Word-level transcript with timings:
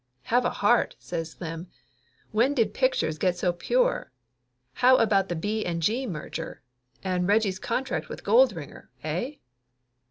"Have 0.23 0.45
a 0.45 0.49
heart!" 0.49 0.95
says 0.97 1.29
Slim. 1.29 1.67
"When 2.31 2.55
did 2.55 2.73
pictures 2.73 3.19
get 3.19 3.37
so 3.37 3.53
pure? 3.53 4.11
How 4.73 4.97
about 4.97 5.29
the 5.29 5.35
B. 5.35 5.63
and 5.63 5.79
G. 5.79 6.07
merger? 6.07 6.63
And 7.03 7.27
Reggie's 7.27 7.59
contract 7.59 8.09
with 8.09 8.23
Goldringer 8.23 8.89
eh?" 9.03 9.33